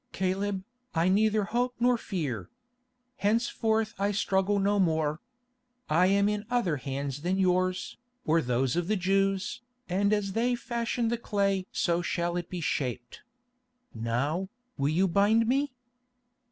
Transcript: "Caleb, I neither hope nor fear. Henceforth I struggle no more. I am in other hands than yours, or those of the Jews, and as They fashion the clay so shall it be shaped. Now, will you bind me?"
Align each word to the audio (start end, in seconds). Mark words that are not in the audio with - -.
"Caleb, 0.13 0.63
I 0.95 1.09
neither 1.09 1.43
hope 1.43 1.75
nor 1.79 1.95
fear. 1.95 2.49
Henceforth 3.17 3.93
I 3.99 4.11
struggle 4.11 4.57
no 4.57 4.79
more. 4.79 5.19
I 5.91 6.07
am 6.07 6.27
in 6.27 6.43
other 6.49 6.77
hands 6.77 7.21
than 7.21 7.37
yours, 7.37 7.97
or 8.25 8.41
those 8.41 8.75
of 8.75 8.87
the 8.87 8.95
Jews, 8.95 9.61
and 9.87 10.11
as 10.11 10.33
They 10.33 10.55
fashion 10.55 11.09
the 11.09 11.19
clay 11.19 11.67
so 11.71 12.01
shall 12.01 12.35
it 12.35 12.49
be 12.49 12.61
shaped. 12.61 13.21
Now, 13.93 14.49
will 14.75 14.89
you 14.89 15.07
bind 15.07 15.45
me?" 15.45 15.71